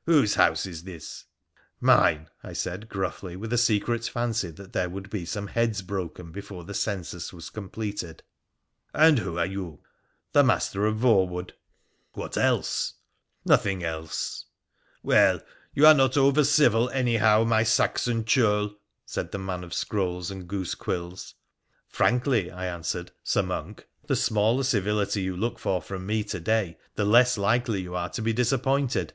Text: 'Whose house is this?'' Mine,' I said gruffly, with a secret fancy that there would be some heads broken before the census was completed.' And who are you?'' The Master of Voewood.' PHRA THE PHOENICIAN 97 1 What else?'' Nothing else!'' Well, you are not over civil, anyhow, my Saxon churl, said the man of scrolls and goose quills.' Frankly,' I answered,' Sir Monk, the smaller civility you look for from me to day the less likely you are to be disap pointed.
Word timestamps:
'Whose 0.04 0.34
house 0.34 0.66
is 0.66 0.82
this?'' 0.82 1.24
Mine,' 1.80 2.28
I 2.44 2.52
said 2.52 2.90
gruffly, 2.90 3.36
with 3.36 3.54
a 3.54 3.56
secret 3.56 4.04
fancy 4.04 4.50
that 4.50 4.74
there 4.74 4.90
would 4.90 5.08
be 5.08 5.24
some 5.24 5.46
heads 5.46 5.80
broken 5.80 6.30
before 6.30 6.64
the 6.64 6.74
census 6.74 7.32
was 7.32 7.48
completed.' 7.48 8.22
And 8.92 9.20
who 9.20 9.38
are 9.38 9.46
you?'' 9.46 9.80
The 10.34 10.44
Master 10.44 10.84
of 10.84 10.96
Voewood.' 10.96 11.52
PHRA 12.14 12.14
THE 12.14 12.20
PHOENICIAN 12.20 12.20
97 12.20 12.20
1 12.20 12.20
What 12.20 12.36
else?'' 12.36 12.74
Nothing 13.46 13.82
else!'' 13.82 14.44
Well, 15.02 15.40
you 15.72 15.86
are 15.86 15.94
not 15.94 16.18
over 16.18 16.44
civil, 16.44 16.90
anyhow, 16.90 17.44
my 17.44 17.62
Saxon 17.62 18.26
churl, 18.26 18.76
said 19.06 19.32
the 19.32 19.38
man 19.38 19.64
of 19.64 19.72
scrolls 19.72 20.30
and 20.30 20.46
goose 20.46 20.74
quills.' 20.74 21.34
Frankly,' 21.88 22.50
I 22.50 22.66
answered,' 22.66 23.10
Sir 23.24 23.42
Monk, 23.42 23.88
the 24.06 24.16
smaller 24.16 24.64
civility 24.64 25.22
you 25.22 25.34
look 25.34 25.58
for 25.58 25.80
from 25.80 26.04
me 26.04 26.24
to 26.24 26.38
day 26.40 26.76
the 26.96 27.06
less 27.06 27.38
likely 27.38 27.80
you 27.80 27.94
are 27.94 28.10
to 28.10 28.20
be 28.20 28.34
disap 28.34 28.64
pointed. 28.64 29.14